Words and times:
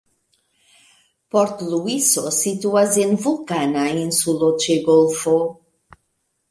Port-Luiso 1.35 2.23
situas 2.39 2.99
en 3.05 3.15
vulkana 3.27 3.85
insulo 4.07 4.53
ĉe 4.67 4.81
golfo. 4.91 5.39